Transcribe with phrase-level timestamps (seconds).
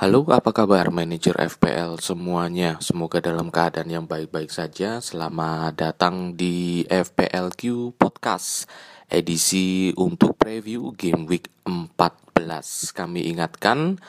[0.00, 2.80] Halo, apa kabar manajer FPL semuanya?
[2.80, 4.96] Semoga dalam keadaan yang baik-baik saja.
[4.96, 8.64] Selamat datang di FPLQ Podcast
[9.12, 12.96] edisi untuk preview game week 14.
[12.96, 14.00] Kami ingatkan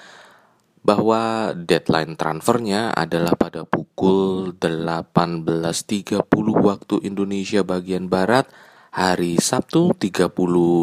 [0.79, 6.23] bahwa deadline transfernya adalah pada pukul 18.30
[6.55, 8.47] waktu Indonesia bagian Barat
[8.95, 10.31] hari Sabtu 30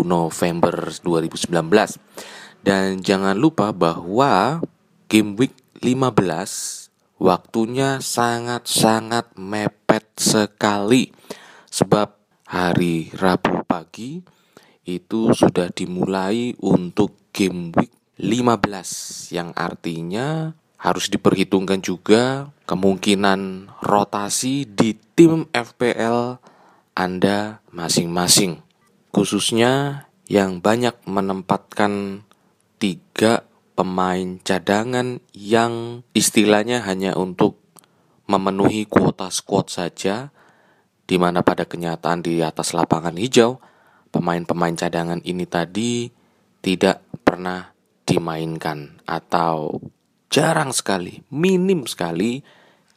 [0.05, 1.49] November 2019.
[2.61, 4.61] Dan jangan lupa bahwa
[5.09, 11.11] game week 15 waktunya sangat-sangat mepet sekali.
[11.73, 14.21] Sebab hari Rabu pagi
[14.85, 24.95] itu sudah dimulai untuk game week 15 yang artinya harus diperhitungkan juga kemungkinan rotasi di
[25.17, 26.39] tim FPL
[26.95, 28.61] Anda masing-masing.
[29.11, 32.23] Khususnya yang banyak menempatkan
[32.77, 33.48] tiga
[33.79, 37.63] pemain cadangan yang istilahnya hanya untuk
[38.27, 40.35] memenuhi kuota squad saja,
[41.07, 43.63] di mana pada kenyataan di atas lapangan hijau,
[44.11, 46.11] pemain-pemain cadangan ini tadi
[46.59, 47.71] tidak pernah
[48.03, 49.79] dimainkan atau
[50.27, 52.43] jarang sekali, minim sekali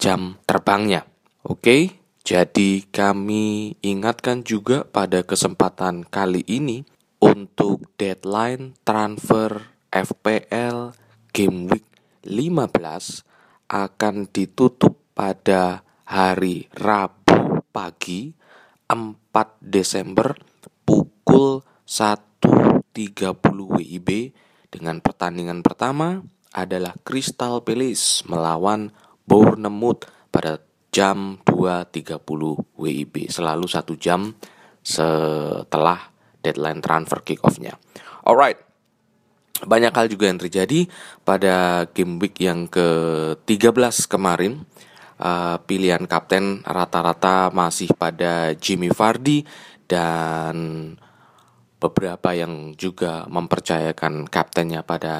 [0.01, 1.05] jam terbangnya.
[1.45, 6.89] Oke, jadi kami ingatkan juga pada kesempatan kali ini
[7.21, 10.95] untuk deadline transfer FPL
[11.35, 11.83] Game Week
[12.23, 13.27] 15
[13.67, 18.31] akan ditutup pada hari Rabu pagi
[18.87, 18.95] 4
[19.59, 20.35] Desember
[20.87, 24.09] pukul 1.30 WIB
[24.71, 28.91] dengan pertandingan pertama adalah Crystal Palace melawan
[29.27, 30.59] Bournemouth pada
[30.91, 32.19] jam 2.30
[32.75, 34.35] WIB selalu satu jam
[34.83, 36.11] setelah
[36.43, 37.79] deadline transfer kick off-nya.
[38.27, 38.70] Alright,
[39.65, 40.89] banyak hal juga yang terjadi
[41.21, 44.65] pada game week yang ke-13 kemarin.
[45.21, 49.45] Uh, pilihan kapten rata-rata masih pada Jimmy Vardy
[49.85, 50.55] dan
[51.77, 55.17] beberapa yang juga mempercayakan kaptennya pada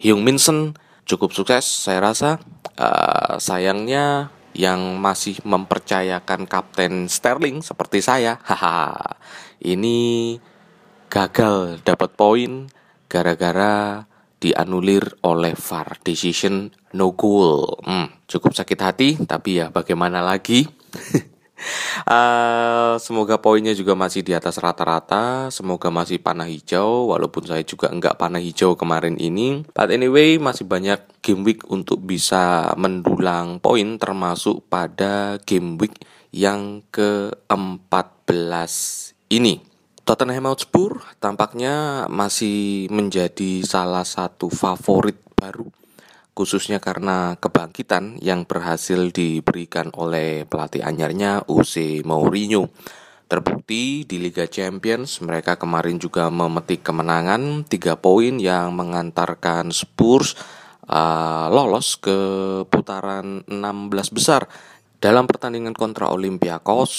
[0.00, 0.72] Hyung Minson
[1.04, 2.40] cukup sukses saya rasa.
[2.78, 8.40] Uh, sayangnya yang masih mempercayakan kapten Sterling seperti saya,
[9.72, 10.38] ini
[11.08, 12.68] gagal dapat poin
[13.08, 14.04] gara-gara
[14.38, 17.82] dianulir oleh VAR decision no goal.
[17.82, 20.62] Hmm, cukup sakit hati, tapi ya bagaimana lagi?
[22.06, 25.50] uh, semoga poinnya juga masih di atas rata-rata.
[25.50, 29.66] Semoga masih panah hijau, walaupun saya juga enggak panah hijau kemarin ini.
[29.74, 35.98] But anyway, masih banyak game week untuk bisa mendulang poin, termasuk pada game week
[36.30, 38.72] yang ke-14
[39.34, 39.68] ini.
[40.08, 45.68] Tottenham Hotspur tampaknya masih menjadi salah satu favorit baru
[46.32, 52.72] khususnya karena kebangkitan yang berhasil diberikan oleh pelatih anyarnya Jose Mourinho.
[53.28, 60.32] Terbukti di Liga Champions mereka kemarin juga memetik kemenangan 3 poin yang mengantarkan Spurs
[60.88, 62.16] uh, lolos ke
[62.64, 64.48] putaran 16 besar
[65.04, 66.96] dalam pertandingan kontra Olympiakos.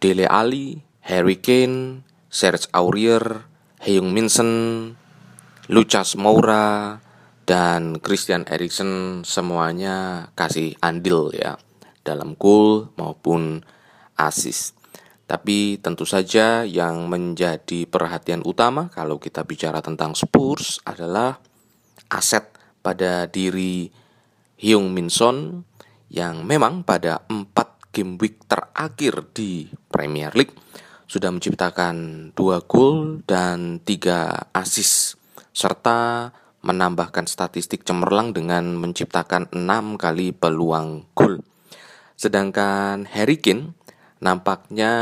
[0.00, 3.44] Dele Ali Harry Kane, Serge Aurier,
[3.80, 4.52] Heung Minson,
[5.70, 7.00] Lucas Moura,
[7.48, 11.58] dan Christian Eriksen semuanya kasih andil ya
[12.06, 13.66] dalam gol maupun
[14.14, 14.78] assist.
[15.26, 21.38] Tapi tentu saja yang menjadi perhatian utama kalau kita bicara tentang Spurs adalah
[22.10, 22.50] aset
[22.82, 23.90] pada diri
[24.58, 25.62] Hyung Min Son
[26.10, 30.54] yang memang pada empat game week terakhir di Premier League
[31.10, 35.18] sudah menciptakan dua gol dan tiga assist
[35.50, 36.30] serta
[36.62, 41.42] menambahkan statistik cemerlang dengan menciptakan enam kali peluang gol.
[42.14, 43.74] Sedangkan Harry Kane
[44.22, 44.92] nampaknya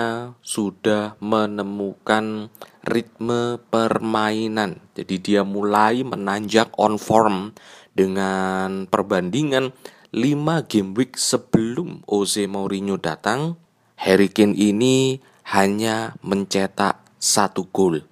[0.41, 2.49] sudah menemukan
[2.89, 4.81] ritme permainan.
[4.97, 7.53] Jadi dia mulai menanjak on form
[7.93, 9.77] dengan perbandingan
[10.17, 13.61] 5 game week sebelum Jose Mourinho datang.
[13.99, 15.19] Harry Kane ini
[15.49, 18.05] hanya mencetak satu gol.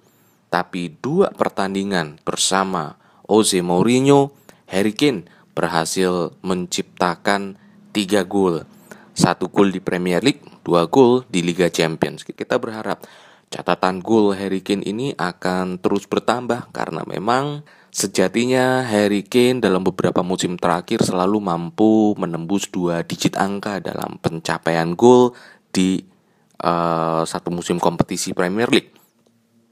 [0.49, 2.97] Tapi dua pertandingan bersama
[3.29, 4.33] Jose Mourinho,
[4.71, 7.59] Harry Kane berhasil menciptakan
[7.93, 8.65] tiga gol.
[9.13, 12.25] Satu gol di Premier League, dua gol di Liga Champions.
[12.25, 13.05] Kita berharap
[13.53, 17.63] catatan gol Harry Kane ini akan terus bertambah karena memang
[17.93, 24.93] sejatinya Harry Kane dalam beberapa musim terakhir selalu mampu menembus dua digit angka dalam pencapaian
[24.93, 25.33] gol
[25.71, 26.16] di
[26.61, 28.93] uh, satu musim kompetisi Premier League.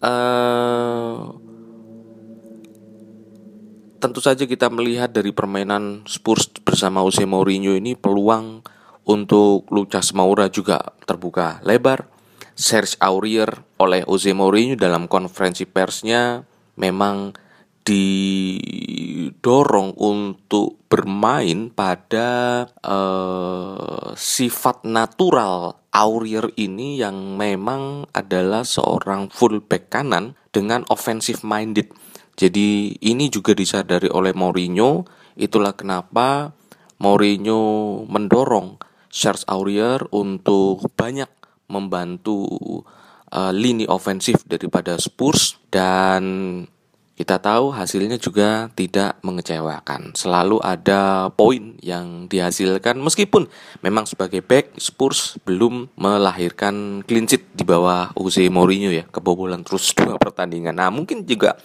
[0.04, 1.34] Uh,
[3.98, 8.62] tentu saja kita melihat dari permainan Spurs bersama Jose Mourinho ini peluang
[9.06, 12.10] untuk Lucas Moura juga terbuka lebar.
[12.56, 16.48] Serge Aurier oleh Jose Mourinho dalam konferensi persnya
[16.80, 17.36] memang
[17.86, 30.34] didorong untuk bermain pada uh, sifat natural Aurier ini yang memang adalah seorang fullback kanan
[30.50, 31.94] dengan offensive minded.
[32.36, 35.08] Jadi ini juga disadari oleh Mourinho,
[35.40, 36.52] itulah kenapa
[37.00, 38.76] Mourinho mendorong
[39.08, 41.32] Charles Aurier untuk banyak
[41.72, 42.44] membantu
[43.32, 46.68] uh, lini ofensif daripada Spurs dan
[47.16, 50.12] kita tahu hasilnya juga tidak mengecewakan.
[50.20, 53.48] Selalu ada poin yang dihasilkan meskipun
[53.80, 59.08] memang sebagai back Spurs belum melahirkan clean sheet di bawah Jose Mourinho ya.
[59.08, 60.76] Kebobolan terus dua pertandingan.
[60.76, 61.56] Nah, mungkin juga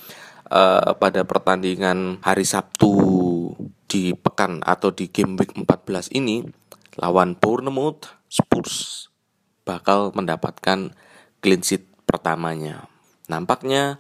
[0.55, 2.94] uh, pada pertandingan hari Sabtu
[3.91, 6.47] di pekan atau di game week 14 ini
[7.02, 9.11] lawan Bournemouth Spurs
[9.67, 10.94] bakal mendapatkan
[11.43, 12.87] clean sheet pertamanya.
[13.26, 13.99] Nampaknya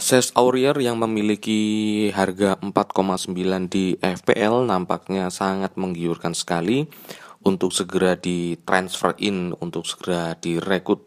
[0.00, 3.36] Ses Aurier yang memiliki harga 4,9
[3.68, 6.88] di FPL nampaknya sangat menggiurkan sekali
[7.44, 11.04] untuk segera di transfer in, untuk segera direkrut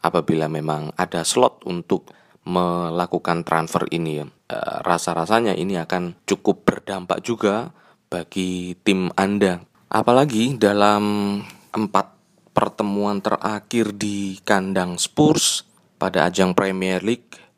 [0.00, 2.08] apabila memang ada slot untuk
[2.48, 4.24] melakukan transfer ini.
[4.24, 4.56] E,
[4.88, 7.76] rasa-rasanya ini akan cukup berdampak juga
[8.08, 9.60] bagi tim Anda.
[9.92, 11.36] Apalagi dalam
[11.76, 12.06] empat
[12.56, 15.68] pertemuan terakhir di kandang Spurs
[16.00, 17.49] pada ajang Premier League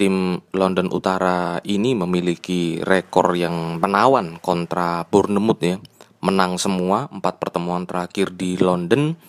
[0.00, 5.76] tim London Utara ini memiliki rekor yang menawan kontra Bournemouth ya.
[6.24, 9.20] Menang semua empat pertemuan terakhir di London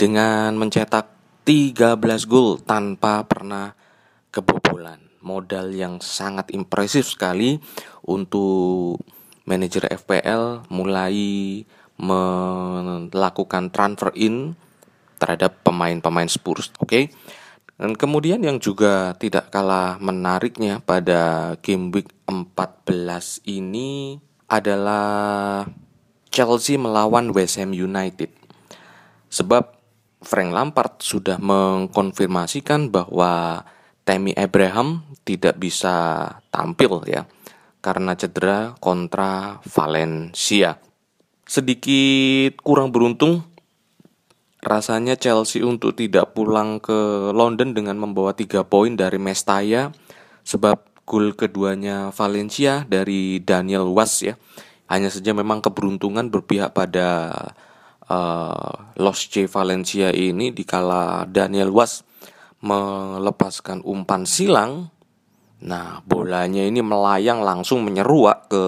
[0.00, 1.12] dengan mencetak
[1.44, 3.76] 13 gol tanpa pernah
[4.32, 4.96] kebobolan.
[5.20, 7.60] Modal yang sangat impresif sekali
[8.08, 9.04] untuk
[9.44, 11.60] manajer FPL mulai
[12.00, 14.56] melakukan transfer in
[15.20, 16.72] terhadap pemain-pemain Spurs.
[16.80, 16.88] Oke.
[16.88, 17.04] Okay?
[17.74, 25.66] Dan kemudian yang juga tidak kalah menariknya pada game week 14 ini adalah
[26.30, 28.30] Chelsea melawan West Ham United.
[29.26, 29.74] Sebab
[30.22, 33.62] Frank Lampard sudah mengkonfirmasikan bahwa
[34.06, 37.26] Tammy Abraham tidak bisa tampil ya
[37.84, 40.80] karena cedera kontra Valencia.
[41.44, 43.44] Sedikit kurang beruntung
[44.64, 49.92] rasanya Chelsea untuk tidak pulang ke London dengan membawa tiga poin dari Mestaya
[50.42, 54.34] sebab gol keduanya Valencia dari Daniel Was ya.
[54.88, 57.32] Hanya saja memang keberuntungan berpihak pada
[58.08, 62.04] uh, Los J Valencia ini dikala Daniel Was
[62.64, 64.88] melepaskan umpan silang.
[65.64, 68.64] Nah bolanya ini melayang langsung menyeruak ke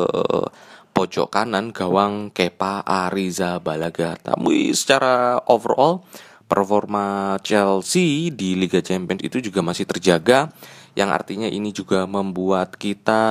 [0.96, 4.16] pojok kanan gawang Kepa Ariza Balaga.
[4.16, 6.00] Tapi secara overall
[6.48, 10.48] performa Chelsea di Liga Champions itu juga masih terjaga
[10.96, 13.22] yang artinya ini juga membuat kita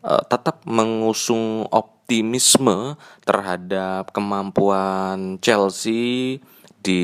[0.00, 2.96] uh, tetap mengusung optimisme
[3.28, 6.40] terhadap kemampuan Chelsea
[6.80, 7.02] di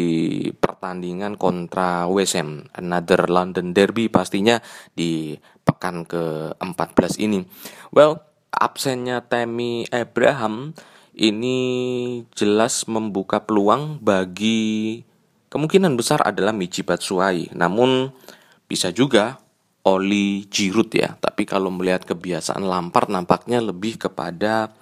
[0.57, 4.57] pertandingan kontra West Ham, another London Derby pastinya
[4.97, 5.37] di
[5.69, 7.45] pekan ke-14 ini.
[7.93, 10.73] Well, absennya Temi Abraham
[11.17, 11.59] ini
[12.37, 15.01] jelas membuka peluang bagi
[15.49, 17.57] kemungkinan besar adalah Michi Batshuayi.
[17.57, 18.13] Namun
[18.69, 19.41] bisa juga
[19.87, 21.17] Oli Giroud ya.
[21.17, 24.77] Tapi kalau melihat kebiasaan Lampard nampaknya lebih kepada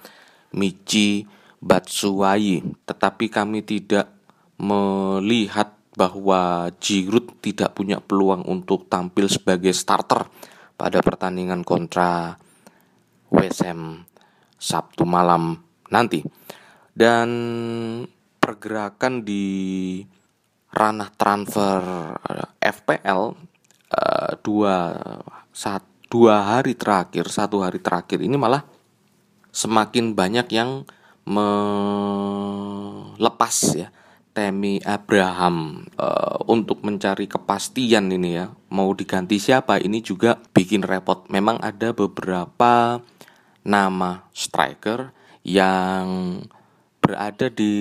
[0.51, 1.23] Michi
[1.63, 2.67] Batshuayi.
[2.83, 4.11] Tetapi kami tidak
[4.59, 10.27] melihat bahwa Giroud tidak punya peluang untuk tampil sebagai starter
[10.75, 12.35] pada pertandingan kontra
[13.35, 14.07] WSM
[14.55, 15.59] Sabtu malam
[15.91, 16.23] nanti.
[16.95, 17.27] Dan
[18.39, 19.99] pergerakan di
[20.71, 21.81] ranah transfer
[22.31, 23.21] eh, FPL
[23.91, 24.95] eh, dua
[25.51, 28.63] saat dua hari terakhir satu hari terakhir ini malah
[29.55, 30.83] semakin banyak yang
[31.25, 31.55] melepas
[33.73, 33.89] ya
[34.35, 41.23] Temi Abraham uh, untuk mencari kepastian ini ya mau diganti siapa ini juga bikin repot
[41.31, 42.99] memang ada beberapa
[43.65, 45.09] nama striker
[45.41, 46.39] yang
[47.01, 47.73] berada di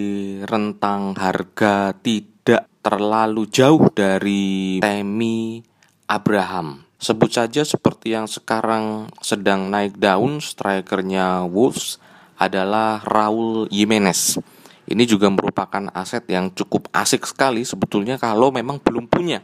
[0.45, 5.65] rentang harga tidak terlalu jauh dari Temi
[6.05, 6.85] Abraham.
[7.01, 12.01] Sebut saja seperti yang sekarang sedang naik daun strikernya Wolves
[12.37, 14.41] adalah Raul Jimenez.
[14.85, 19.41] Ini juga merupakan aset yang cukup asik sekali sebetulnya kalau memang belum punya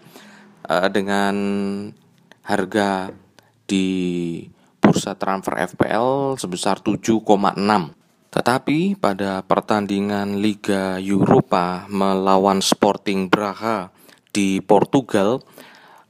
[0.69, 1.33] uh, dengan
[2.45, 3.09] harga
[3.65, 3.89] di
[4.91, 7.23] bursa transfer FPL sebesar 7,6.
[8.35, 13.95] Tetapi pada pertandingan Liga Eropa melawan Sporting Braga
[14.35, 15.47] di Portugal,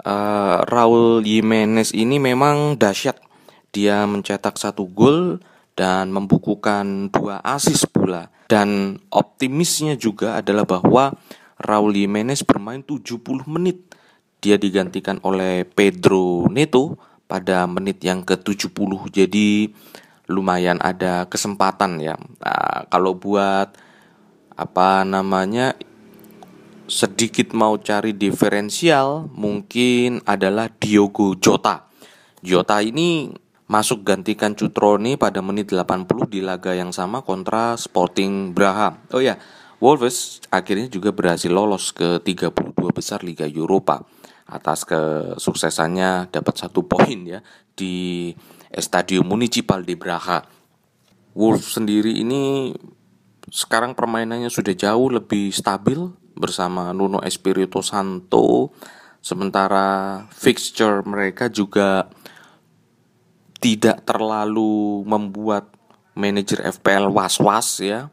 [0.08, 3.20] uh, Raul Jimenez ini memang dahsyat.
[3.68, 5.44] Dia mencetak satu gol
[5.76, 8.32] dan membukukan dua asis pula.
[8.48, 11.12] Dan optimisnya juga adalah bahwa
[11.60, 13.92] Raul Jimenez bermain 70 menit.
[14.40, 18.90] Dia digantikan oleh Pedro Neto pada menit yang ke-70.
[19.14, 19.70] Jadi
[20.26, 22.18] lumayan ada kesempatan ya.
[22.18, 23.70] Nah, kalau buat
[24.58, 25.78] apa namanya
[26.90, 31.86] sedikit mau cari diferensial mungkin adalah Diogo Jota.
[32.42, 33.30] Jota ini
[33.70, 39.06] masuk gantikan Cutroni pada menit 80 di laga yang sama kontra Sporting Braha.
[39.14, 39.38] Oh ya,
[39.78, 44.02] Wolves akhirnya juga berhasil lolos ke 32 besar Liga Eropa
[44.50, 47.40] atas kesuksesannya dapat satu poin ya
[47.72, 48.30] di
[48.70, 50.42] Estadio Municipal di Braga.
[51.38, 52.74] Wolves sendiri ini
[53.50, 55.98] sekarang permainannya sudah jauh lebih stabil
[56.34, 58.74] bersama Nuno Espirito Santo
[59.20, 62.08] sementara fixture mereka juga
[63.60, 65.68] tidak terlalu membuat
[66.16, 68.08] manajer FPL was-was ya.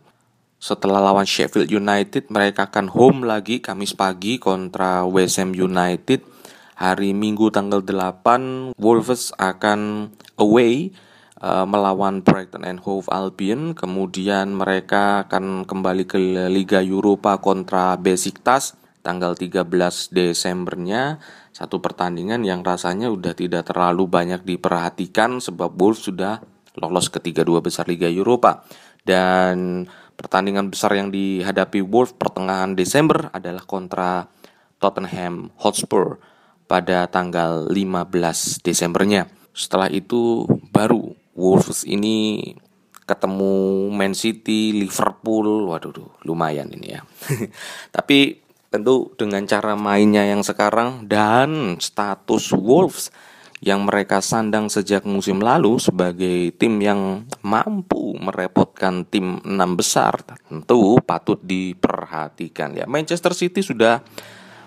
[0.58, 6.26] Setelah lawan Sheffield United, mereka akan home lagi Kamis pagi kontra West Ham United.
[6.78, 10.10] Hari Minggu tanggal 8 Wolves akan
[10.42, 10.90] away
[11.42, 13.78] uh, melawan Brighton and Hove Albion.
[13.78, 16.18] Kemudian mereka akan kembali ke
[16.50, 18.74] Liga Eropa kontra Besiktas
[19.06, 19.62] tanggal 13
[20.10, 21.22] Desembernya.
[21.54, 26.42] Satu pertandingan yang rasanya udah tidak terlalu banyak diperhatikan sebab Wolves sudah
[26.78, 28.66] lolos ke tiga dua besar Liga Eropa.
[29.06, 29.86] Dan
[30.18, 34.26] pertandingan besar yang dihadapi Wolves pertengahan Desember adalah kontra
[34.82, 36.18] Tottenham Hotspur
[36.66, 39.30] pada tanggal 15 Desembernya.
[39.54, 40.44] Setelah itu
[40.74, 42.52] baru Wolves ini
[43.08, 45.96] ketemu Man City, Liverpool, waduh
[46.28, 47.02] lumayan ini ya.
[47.96, 53.16] Tapi tentu dengan cara mainnya yang sekarang dan status Wolves
[53.58, 61.02] yang mereka sandang sejak musim lalu sebagai tim yang mampu merepotkan tim enam besar tentu
[61.02, 64.06] patut diperhatikan ya Manchester City sudah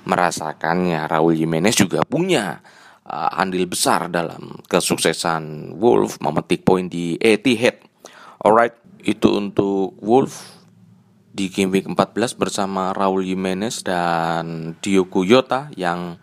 [0.04, 1.04] merasakannya.
[1.08, 2.60] Raul Jimenez juga punya
[3.04, 7.80] uh, andil besar dalam kesuksesan Wolf memetik poin di Etihad.
[8.40, 10.60] Alright, itu untuk Wolf
[11.30, 16.18] di game week 14 bersama Raul Jimenez dan Diogo Jota yang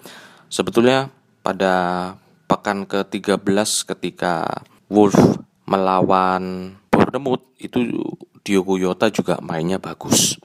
[0.52, 1.14] sebetulnya
[1.46, 2.16] pada
[2.48, 5.16] pekan ke-13 ketika Wolf
[5.68, 8.08] melawan Bournemouth itu
[8.42, 10.40] Diogo Jota juga mainnya bagus.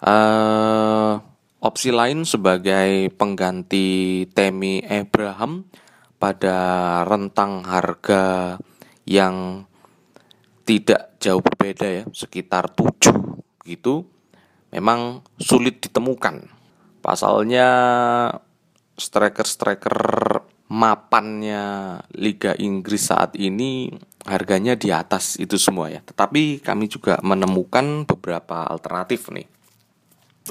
[0.00, 1.20] Uh,
[1.60, 5.68] Opsi lain sebagai pengganti Temi Abraham
[6.16, 6.56] pada
[7.04, 8.56] rentang harga
[9.04, 9.68] yang
[10.64, 13.12] tidak jauh berbeda ya, sekitar 7
[13.68, 14.08] gitu.
[14.72, 16.48] Memang sulit ditemukan.
[17.04, 17.68] Pasalnya
[18.96, 20.00] striker-striker
[20.70, 23.90] mapannya Liga Inggris saat ini
[24.24, 26.00] harganya di atas itu semua ya.
[26.00, 29.60] Tetapi kami juga menemukan beberapa alternatif nih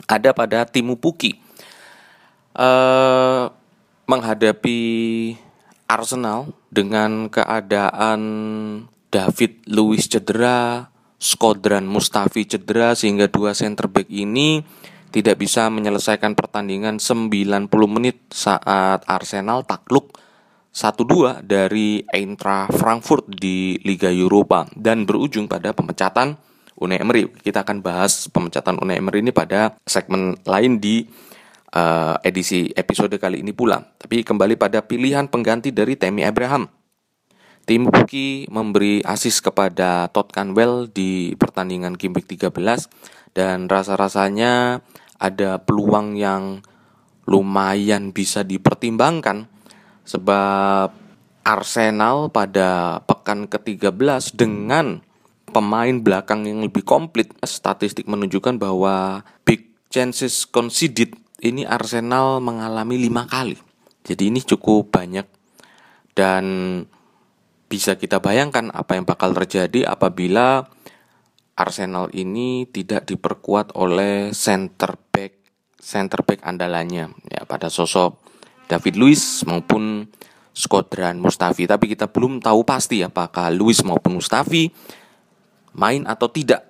[0.08, 1.36] ada pada Timu Puki
[2.56, 3.50] uh,
[4.06, 4.80] menghadapi
[5.90, 8.22] Arsenal dengan keadaan
[9.10, 14.62] David Luiz cedera, Skodran Mustafi cedera sehingga dua center back ini
[15.10, 20.13] tidak bisa menyelesaikan pertandingan 90 menit saat Arsenal takluk
[20.70, 26.38] 1-2 dari Eintracht Frankfurt di Liga Eropa dan berujung pada pemecatan
[26.80, 27.28] Unai Emery.
[27.42, 31.04] Kita akan bahas pemecatan Unai Emery ini pada segmen lain di
[31.75, 33.82] uh, edisi episode kali ini pula.
[34.00, 36.70] Tapi kembali pada pilihan pengganti dari Temi Abraham.
[37.68, 42.50] Tim Buki memberi asis kepada Todd Canwell di pertandingan week 13
[43.39, 44.84] dan rasa-rasanya
[45.15, 46.60] ada peluang yang
[47.24, 49.48] lumayan bisa dipertimbangkan
[50.03, 50.91] sebab
[51.48, 55.00] Arsenal pada pekan ke-13 dengan
[55.55, 57.31] pemain belakang yang lebih komplit.
[57.48, 63.55] Statistik menunjukkan bahwa big chances conceded ini Arsenal mengalami lima kali.
[64.03, 65.24] Jadi ini cukup banyak
[66.12, 66.43] dan
[67.72, 70.67] bisa kita bayangkan apa yang bakal terjadi apabila
[71.60, 75.44] Arsenal ini tidak diperkuat oleh center back
[75.75, 78.16] center back andalannya ya pada sosok
[78.72, 80.08] David Luiz maupun
[80.56, 84.72] Skodran Mustafi tapi kita belum tahu pasti apakah Luiz maupun Mustafi
[85.75, 86.70] main atau tidak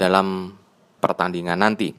[0.00, 0.56] dalam
[1.00, 1.92] pertandingan nanti.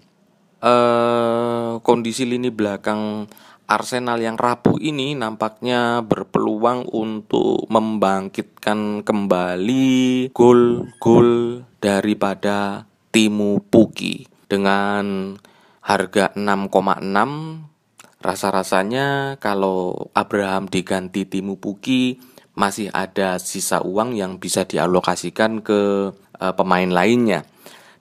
[0.62, 3.25] Uh, kondisi lini belakang
[3.65, 15.35] Arsenal yang rapuh ini nampaknya berpeluang untuk membangkitkan kembali gol-gol daripada Timu Puki dengan
[15.81, 22.21] harga 6,6 rasa-rasanya kalau Abraham diganti Timu Puki
[22.53, 27.43] masih ada sisa uang yang bisa dialokasikan ke uh, pemain lainnya.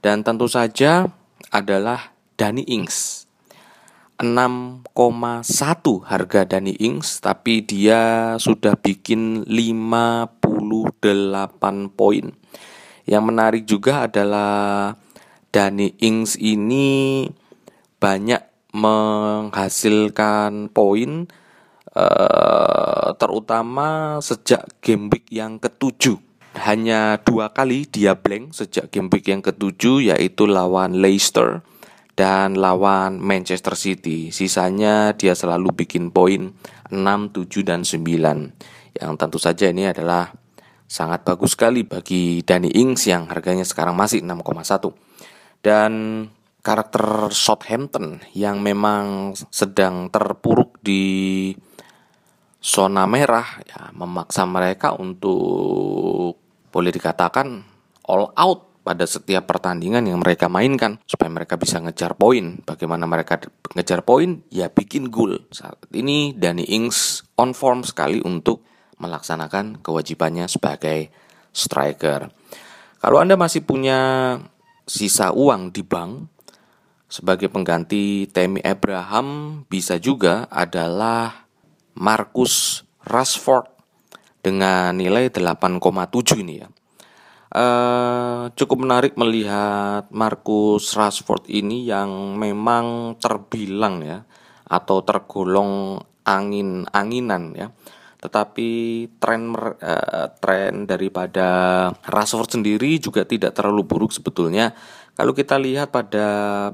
[0.04, 1.08] Dan tentu saja
[1.48, 3.24] adalah Dani Ings.
[4.20, 4.84] 6,1
[6.04, 10.28] harga Dani Ings tapi dia sudah bikin 58
[11.96, 12.26] poin.
[13.10, 14.94] Yang menarik juga adalah
[15.50, 17.26] Dani Ings ini
[17.98, 21.26] banyak menghasilkan poin
[21.90, 26.22] uh, terutama sejak game week yang ketujuh.
[26.54, 31.66] Hanya dua kali dia blank sejak game week yang ketujuh yaitu lawan Leicester
[32.14, 34.30] dan lawan Manchester City.
[34.30, 36.54] Sisanya dia selalu bikin poin
[36.94, 38.54] 6, 7, dan 9.
[38.98, 40.34] Yang tentu saja ini adalah
[40.90, 44.90] sangat bagus sekali bagi Danny Ings yang harganya sekarang masih 6,1.
[45.62, 45.92] Dan
[46.66, 51.54] karakter Southampton yang memang sedang terpuruk di
[52.60, 56.36] zona merah ya memaksa mereka untuk
[56.68, 57.64] boleh dikatakan
[58.04, 62.58] all out pada setiap pertandingan yang mereka mainkan supaya mereka bisa ngejar poin.
[62.66, 63.38] Bagaimana mereka
[63.76, 64.42] ngejar poin?
[64.50, 65.46] Ya bikin gol.
[65.54, 68.66] Saat ini Danny Ings on form sekali untuk
[69.00, 71.08] melaksanakan kewajibannya sebagai
[71.50, 72.30] striker.
[73.00, 74.36] Kalau Anda masih punya
[74.84, 76.28] sisa uang di bank
[77.10, 81.48] sebagai pengganti Temi Abraham bisa juga adalah
[81.98, 83.66] Marcus Rashford
[84.40, 86.68] dengan nilai 8,7 ini ya.
[87.50, 94.22] Uh, cukup menarik melihat Marcus Rashford ini yang memang terbilang ya
[94.70, 97.74] atau tergolong angin-anginan ya.
[98.20, 98.70] Tetapi
[99.16, 101.48] tren uh, tren daripada
[102.04, 104.76] Rashford sendiri juga tidak terlalu buruk sebetulnya.
[105.16, 106.26] Kalau kita lihat pada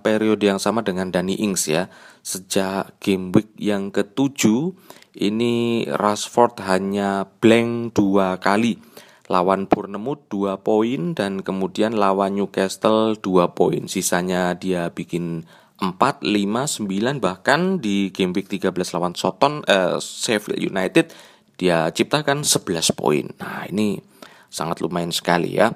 [0.03, 1.87] periode yang sama dengan Dani Ings ya,
[2.23, 4.75] sejak game week yang ketujuh
[5.17, 8.79] ini Rashford hanya blank dua kali
[9.27, 13.91] lawan Bournemouth 2 poin dan kemudian lawan Newcastle 2 poin.
[13.91, 15.47] Sisanya dia bikin
[15.83, 21.13] 4, 5, 9 bahkan di game week 13 lawan Soton eh, Sheffield United
[21.57, 23.25] dia ciptakan 11 poin.
[23.41, 24.01] Nah, ini
[24.49, 25.73] sangat lumayan sekali ya.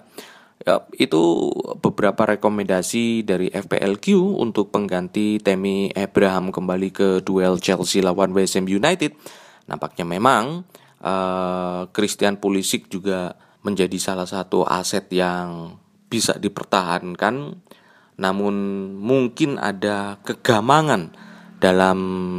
[0.61, 1.49] Ya, itu
[1.81, 8.69] beberapa rekomendasi dari FPLQ untuk pengganti Temi Abraham kembali ke duel Chelsea lawan West Ham
[8.69, 9.17] United.
[9.65, 10.69] Nampaknya memang
[11.01, 15.81] uh, Christian Pulisic juga menjadi salah satu aset yang
[16.13, 17.57] bisa dipertahankan
[18.21, 18.55] namun
[19.01, 21.17] mungkin ada kegamangan
[21.61, 21.99] dalam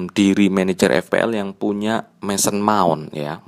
[0.09, 3.45] diri manajer FPL yang punya Mason Mount ya.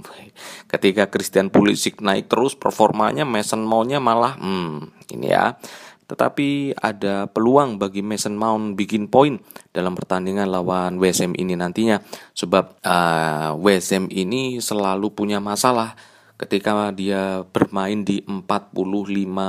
[0.70, 5.58] Ketika Christian Pulisic naik terus performanya Mason Mountnya malah hmm ini ya.
[6.06, 9.42] Tetapi ada peluang bagi Mason Mount bikin poin
[9.74, 11.98] dalam pertandingan lawan WSM ini nantinya
[12.38, 15.98] sebab uh, WSM ini selalu punya masalah
[16.38, 18.78] ketika dia bermain di 45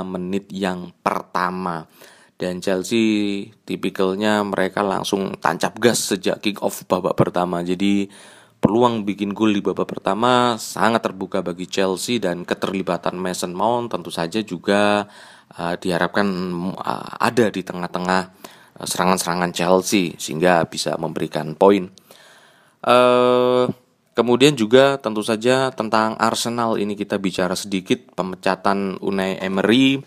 [0.09, 1.85] menit yang pertama
[2.35, 8.11] dan Chelsea tipikalnya mereka langsung tancap gas sejak kick off babak pertama jadi
[8.59, 14.09] peluang bikin gol di babak pertama sangat terbuka bagi Chelsea dan keterlibatan Mason Mount tentu
[14.09, 15.05] saja juga
[15.53, 16.27] uh, diharapkan
[16.73, 18.21] uh, ada di tengah-tengah
[18.81, 21.93] uh, serangan-serangan Chelsea sehingga bisa memberikan poin.
[22.81, 23.69] Uh,
[24.17, 30.01] kemudian juga tentu saja tentang Arsenal ini kita bicara sedikit pemecatan Unai Emery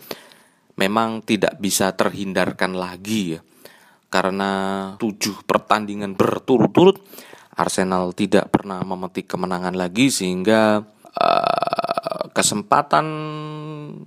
[0.78, 3.40] memang tidak bisa terhindarkan lagi ya
[4.08, 4.50] karena
[4.96, 6.96] tujuh pertandingan berturut-turut
[7.58, 10.80] Arsenal tidak pernah memetik kemenangan lagi sehingga
[11.18, 13.06] uh, kesempatan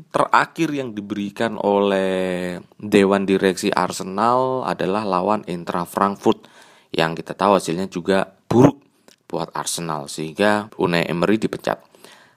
[0.09, 6.47] terakhir yang diberikan oleh Dewan Direksi Arsenal adalah lawan Eintracht Frankfurt
[6.95, 8.79] yang kita tahu hasilnya juga buruk
[9.27, 11.83] buat Arsenal sehingga Unai Emery dipecat.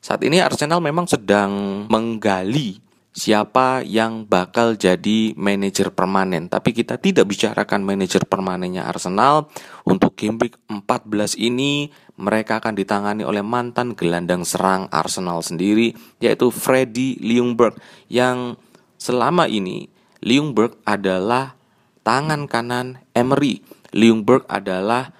[0.03, 2.83] Saat ini Arsenal memang sedang menggali
[3.15, 6.51] siapa yang bakal jadi manajer permanen.
[6.51, 9.47] Tapi kita tidak bicarakan manajer permanennya Arsenal.
[9.87, 16.51] Untuk game week 14 ini mereka akan ditangani oleh mantan gelandang serang Arsenal sendiri yaitu
[16.51, 17.79] Freddy Ljungberg
[18.11, 18.59] yang
[18.99, 19.87] selama ini
[20.19, 21.55] Ljungberg adalah
[22.03, 23.63] tangan kanan Emery.
[23.95, 25.15] Ljungberg adalah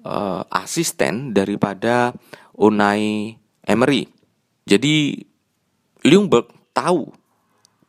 [0.00, 2.16] uh, asisten daripada
[2.56, 3.36] Unai
[3.68, 4.08] Emery.
[4.64, 5.20] Jadi
[6.00, 7.23] Ljungberg tahu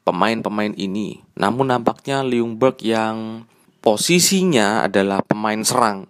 [0.06, 1.26] pemain-pemain ini.
[1.36, 3.50] Namun nampaknya Ljungberg yang
[3.82, 6.06] posisinya adalah pemain serang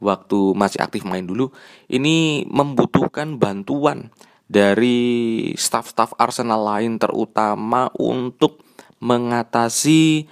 [0.00, 1.52] waktu masih aktif main dulu
[1.92, 4.08] ini membutuhkan bantuan
[4.48, 8.64] dari staff-staff Arsenal lain terutama untuk
[8.98, 10.26] mengatasi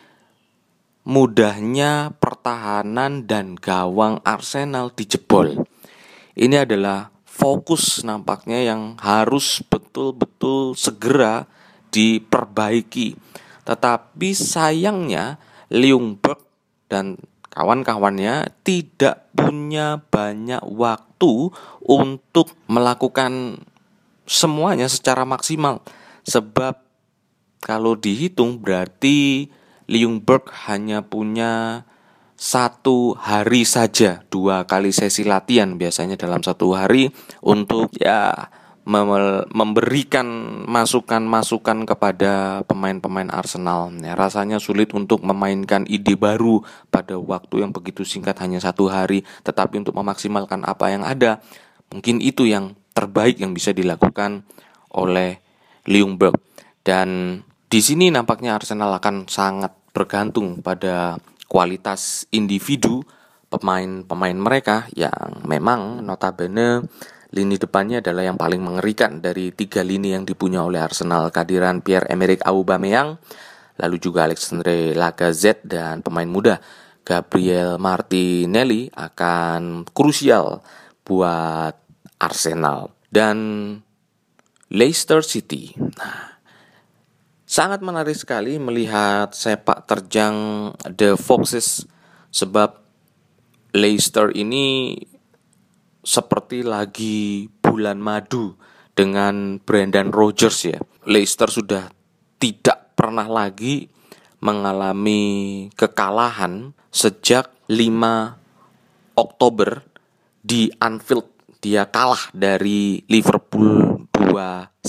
[1.09, 5.65] mudahnya pertahanan dan gawang Arsenal dijebol.
[6.35, 11.47] Ini adalah fokus nampaknya yang harus betul-betul segera
[11.91, 13.17] diperbaiki.
[13.65, 15.37] Tetapi sayangnya
[15.69, 16.41] Leungberg
[16.89, 17.21] dan
[17.53, 21.53] kawan-kawannya tidak punya banyak waktu
[21.85, 23.61] untuk melakukan
[24.25, 25.85] semuanya secara maksimal.
[26.25, 26.81] Sebab
[27.61, 29.51] kalau dihitung berarti
[29.89, 31.85] Leungberg hanya punya
[32.39, 37.11] satu hari saja dua kali sesi latihan biasanya dalam satu hari
[37.43, 38.47] untuk ya
[38.89, 40.25] memberikan
[40.65, 43.93] masukan-masukan kepada pemain-pemain Arsenal.
[44.01, 49.29] Ya, rasanya sulit untuk memainkan ide baru pada waktu yang begitu singkat hanya satu hari,
[49.45, 51.45] tetapi untuk memaksimalkan apa yang ada,
[51.93, 54.49] mungkin itu yang terbaik yang bisa dilakukan
[54.97, 55.37] oleh
[55.85, 56.41] Ljungberg.
[56.81, 63.05] Dan di sini nampaknya Arsenal akan sangat bergantung pada kualitas individu
[63.53, 66.89] pemain-pemain mereka yang memang notabene
[67.35, 72.45] lini depannya adalah yang paling mengerikan dari tiga lini yang dipunya oleh Arsenal kehadiran Pierre-Emerick
[72.45, 73.21] Aubameyang
[73.79, 76.59] lalu juga Alexandre Lacazette dan pemain muda
[77.05, 80.65] Gabriel Martinelli akan krusial
[81.05, 81.73] buat
[82.21, 83.37] Arsenal dan
[84.69, 85.73] Leicester City.
[85.79, 86.29] Nah,
[87.49, 91.89] Sangat menarik sekali melihat sepak terjang The Foxes
[92.29, 92.77] sebab
[93.73, 94.93] Leicester ini
[96.09, 98.57] seperti lagi bulan madu
[98.97, 100.81] dengan Brandon Rogers ya.
[101.05, 101.93] Leicester sudah
[102.41, 103.93] tidak pernah lagi
[104.41, 109.85] mengalami kekalahan sejak 5 Oktober
[110.41, 111.29] di Anfield.
[111.61, 114.81] Dia kalah dari Liverpool 2-1.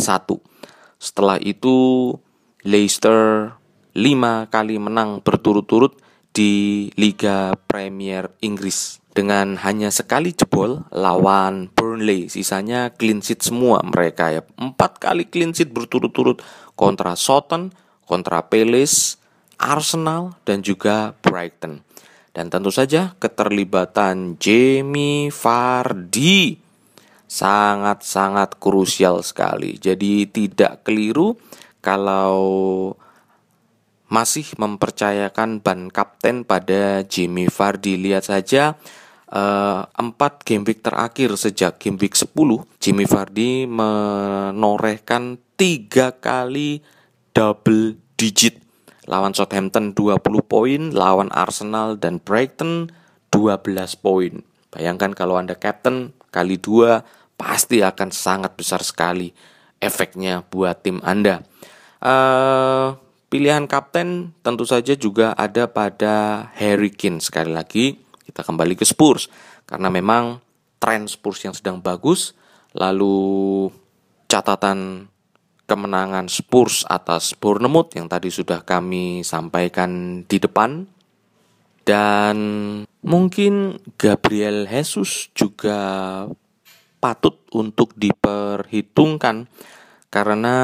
[0.96, 2.16] Setelah itu
[2.64, 3.52] Leicester
[3.92, 5.98] lima kali menang berturut-turut
[6.32, 12.32] di Liga Premier Inggris dengan hanya sekali jebol lawan Burnley.
[12.32, 14.48] Sisanya clean sheet semua mereka ya.
[14.56, 16.40] Empat kali clean sheet berturut-turut
[16.80, 17.76] kontra Southampton
[18.08, 19.20] kontra Palace
[19.60, 21.84] Arsenal dan juga Brighton.
[22.32, 26.56] Dan tentu saja keterlibatan Jamie Vardy
[27.28, 29.76] sangat-sangat krusial sekali.
[29.76, 31.36] Jadi tidak keliru
[31.84, 32.96] kalau
[34.08, 38.00] masih mempercayakan ban kapten pada Jimmy Vardy.
[38.00, 38.80] Lihat saja
[39.30, 42.34] empat game week terakhir sejak game week 10
[42.82, 46.82] Jimmy Vardy menorehkan tiga kali
[47.30, 48.58] double digit
[49.10, 52.94] lawan Southampton 20 poin, lawan Arsenal dan Brighton
[53.34, 54.46] 12 poin.
[54.70, 57.02] Bayangkan kalau Anda captain kali dua
[57.34, 59.34] pasti akan sangat besar sekali
[59.82, 61.42] efeknya buat tim Anda.
[61.98, 62.94] Uh,
[63.34, 67.98] pilihan kapten tentu saja juga ada pada Harry Kane sekali lagi
[68.30, 69.26] kita kembali ke Spurs.
[69.66, 70.38] Karena memang
[70.78, 72.38] tren Spurs yang sedang bagus
[72.78, 73.68] lalu
[74.30, 75.10] catatan
[75.66, 80.86] kemenangan Spurs atas Bournemouth yang tadi sudah kami sampaikan di depan.
[81.82, 82.38] Dan
[83.02, 85.82] mungkin Gabriel Jesus juga
[87.02, 89.50] patut untuk diperhitungkan.
[90.10, 90.58] Karena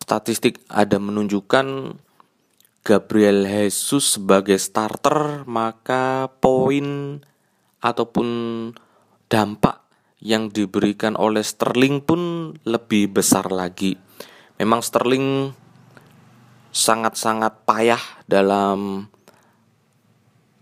[0.00, 1.96] statistik ada menunjukkan
[2.88, 7.20] Gabriel Jesus sebagai starter, maka poin
[7.84, 8.28] ataupun
[9.28, 9.84] dampak
[10.24, 14.00] yang diberikan oleh Sterling pun lebih besar lagi.
[14.56, 15.52] Memang Sterling
[16.72, 19.04] sangat-sangat payah dalam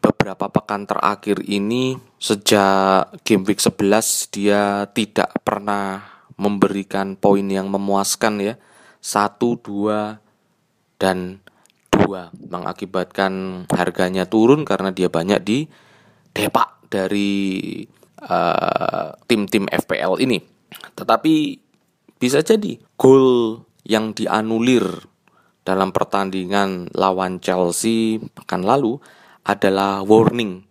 [0.02, 6.02] beberapa pekan terakhir ini sejak game week 11 dia tidak pernah
[6.34, 8.54] memberikan poin yang memuaskan ya
[8.98, 10.18] satu, dua,
[10.98, 11.38] dan
[12.50, 15.58] mengakibatkan harganya turun karena dia banyak di
[16.36, 17.82] depak dari
[18.28, 20.38] uh, tim-tim FPL ini.
[20.96, 21.34] Tetapi
[22.16, 24.84] bisa jadi gol yang dianulir
[25.66, 29.02] dalam pertandingan lawan Chelsea pekan lalu
[29.46, 30.66] adalah warning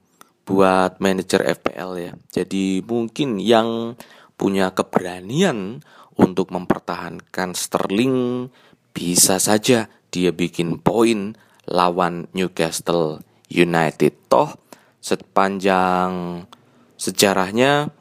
[0.46, 2.14] buat manajer FPL ya.
[2.32, 3.98] Jadi mungkin yang
[4.36, 5.82] punya keberanian
[6.16, 8.48] untuk mempertahankan Sterling
[8.96, 11.36] bisa saja dia bikin poin
[11.67, 13.19] lawan Newcastle
[13.51, 14.56] United toh
[15.04, 16.47] sepanjang
[16.95, 17.91] sejarahnya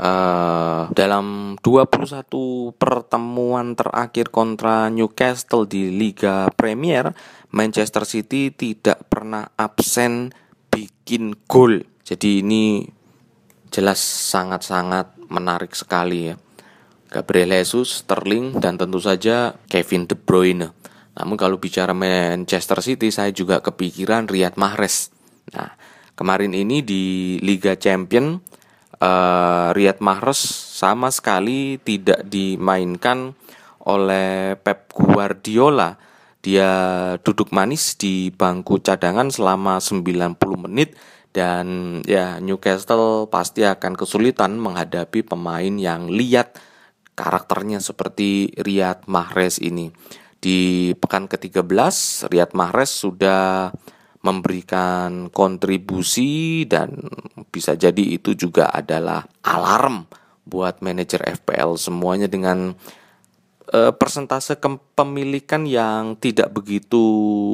[0.00, 7.12] uh, dalam 21 pertemuan terakhir kontra Newcastle di Liga Premier
[7.52, 10.32] Manchester City tidak pernah absen
[10.72, 12.84] bikin gol Jadi ini
[13.72, 16.36] jelas sangat-sangat menarik sekali ya.
[17.08, 20.74] Gabriel Jesus, Sterling, dan tentu saja Kevin De Bruyne.
[21.14, 25.14] Namun kalau bicara Manchester City, saya juga kepikiran Riyad Mahrez.
[25.54, 25.70] Nah,
[26.18, 28.42] kemarin ini di Liga Champion,
[28.98, 30.42] uh, Riyad Mahrez
[30.74, 33.38] sama sekali tidak dimainkan
[33.86, 35.94] oleh Pep Guardiola.
[36.44, 36.70] Dia
[37.24, 40.36] duduk manis di bangku cadangan selama 90
[40.68, 40.92] menit
[41.34, 46.60] dan ya Newcastle pasti akan kesulitan menghadapi pemain yang lihat
[47.16, 49.88] karakternya seperti Riyad Mahrez ini.
[50.44, 53.72] Di pekan ke-13, Riyad Mahrez sudah
[54.20, 57.00] memberikan kontribusi dan
[57.48, 60.04] bisa jadi itu juga adalah alarm
[60.44, 62.76] buat manajer FPL semuanya dengan
[63.72, 67.00] uh, persentase kepemilikan yang tidak begitu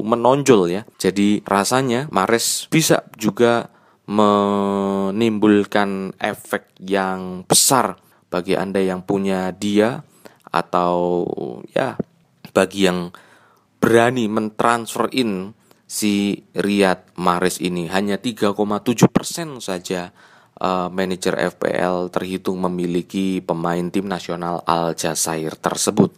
[0.03, 0.83] menonjol ya.
[0.99, 3.71] Jadi rasanya Mahrez bisa juga
[4.11, 10.03] menimbulkan efek yang besar bagi Anda yang punya dia
[10.51, 11.23] atau
[11.71, 11.95] ya
[12.53, 13.15] bagi yang
[13.81, 15.57] berani mentransfer in
[15.91, 18.55] si Riyad Mahrez ini hanya 3,7%
[19.59, 20.15] saja
[20.61, 26.15] uh, manajer FPL terhitung memiliki pemain tim nasional Al Jazair tersebut.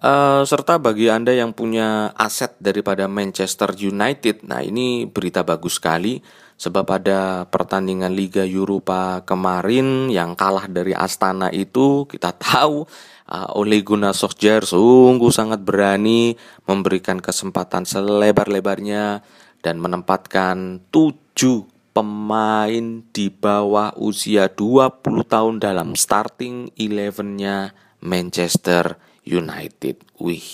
[0.00, 6.24] Uh, serta bagi Anda yang punya aset daripada Manchester United, nah ini berita bagus sekali
[6.56, 12.88] sebab pada pertandingan Liga Eropa kemarin yang kalah dari Astana itu kita tahu
[13.30, 16.34] uh, Ole Gunnar Solskjaer sungguh sangat berani
[16.66, 19.22] memberikan kesempatan selebar-lebarnya
[19.62, 30.02] dan menempatkan tujuh pemain di bawah usia 20 tahun dalam starting eleven-nya Manchester United.
[30.18, 30.46] Wih,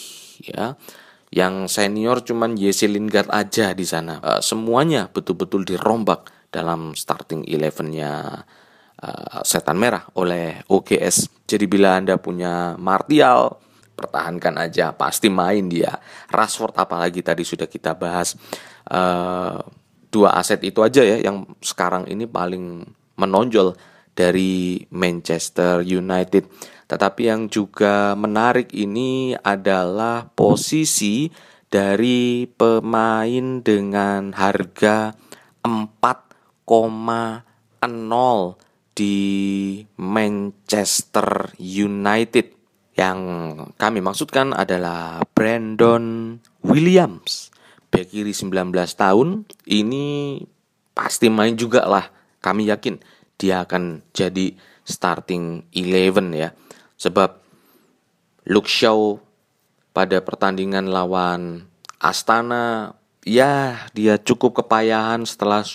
[0.44, 0.76] ya
[1.34, 4.22] yang senior cuman Jesse Lingard aja di sana.
[4.22, 8.46] Uh, semuanya betul-betul dirombak dalam starting elevennya
[9.02, 11.44] uh, setan merah oleh OGS.
[11.44, 13.60] Jadi bila anda punya Martial,
[13.96, 15.96] pertahankan aja, pasti main dia.
[16.28, 18.36] Rashford apalagi tadi sudah kita bahas.
[18.86, 19.58] Uh,
[20.06, 22.86] dua aset itu aja ya yang sekarang ini paling
[23.18, 23.74] menonjol
[24.16, 26.48] dari Manchester United.
[26.86, 31.26] Tetapi yang juga menarik ini adalah posisi
[31.66, 35.12] dari pemain dengan harga
[35.66, 38.65] 4,0
[38.96, 42.56] di Manchester United.
[42.96, 43.20] Yang
[43.76, 47.52] kami maksudkan adalah Brandon Williams.
[47.92, 50.40] Bek kiri 19 tahun, ini
[50.96, 52.08] pasti main juga lah.
[52.40, 52.96] Kami yakin
[53.36, 54.56] dia akan jadi
[54.88, 56.56] starting 11 ya.
[56.96, 57.36] Sebab
[58.48, 59.20] Luke Shaw
[59.92, 61.68] pada pertandingan lawan
[62.00, 65.66] Astana ya dia cukup kepayahan setelah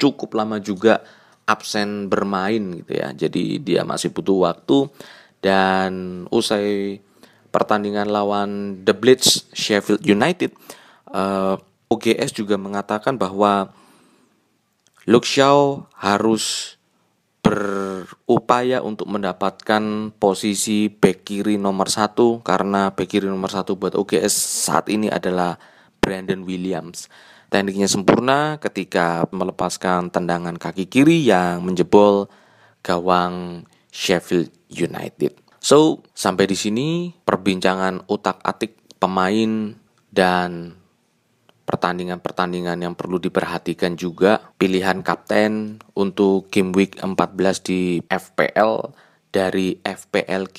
[0.00, 1.04] cukup lama juga
[1.50, 3.10] absen bermain gitu ya.
[3.10, 4.86] Jadi dia masih butuh waktu
[5.42, 7.00] dan usai
[7.50, 10.54] pertandingan lawan The Blitz Sheffield United
[11.10, 13.74] uh, eh, OGS juga mengatakan bahwa
[15.10, 16.76] Luke Shaw harus
[17.40, 24.30] berupaya untuk mendapatkan posisi back kiri nomor satu karena back kiri nomor satu buat OGS
[24.30, 25.58] saat ini adalah
[25.98, 27.10] Brandon Williams.
[27.50, 32.30] Tekniknya sempurna ketika melepaskan tendangan kaki kiri yang menjebol
[32.78, 35.34] gawang Sheffield United.
[35.58, 39.74] So, sampai di sini perbincangan utak-atik pemain
[40.14, 40.78] dan
[41.66, 48.94] pertandingan-pertandingan yang perlu diperhatikan juga pilihan kapten untuk game week 14 di FPL
[49.34, 50.58] dari FPLQ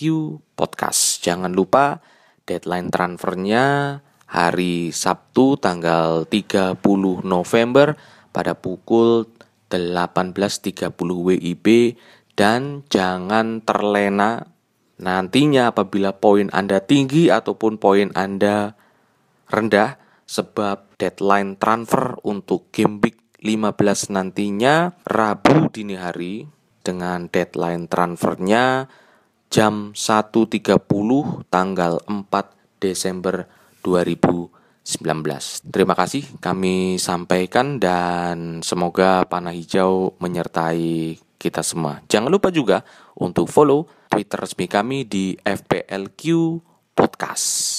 [0.60, 1.24] Podcast.
[1.24, 2.04] Jangan lupa
[2.44, 3.96] deadline transfernya
[4.32, 6.80] hari Sabtu tanggal 30
[7.28, 8.00] November
[8.32, 9.28] pada pukul
[9.68, 12.00] 18.30 WIB
[12.40, 14.48] dan jangan terlena
[14.96, 18.80] nantinya apabila poin Anda tinggi ataupun poin Anda
[19.52, 26.48] rendah sebab deadline transfer untuk game week 15 nantinya Rabu dini hari
[26.88, 28.88] dengan deadline transfernya
[29.52, 30.80] jam 1.30
[31.52, 34.54] tanggal 4 Desember 2019.
[35.70, 42.06] Terima kasih kami sampaikan dan semoga panah hijau menyertai kita semua.
[42.06, 42.86] Jangan lupa juga
[43.18, 46.22] untuk follow Twitter resmi kami di FPLQ
[46.94, 47.71] Podcast.